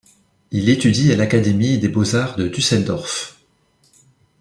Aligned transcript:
Il 0.49 0.69
étudie 0.69 1.11
à 1.13 1.15
l'académie 1.15 1.77
des 1.77 1.87
beaux-arts 1.87 2.35
de 2.35 2.47
Düsseldorf. 2.47 3.37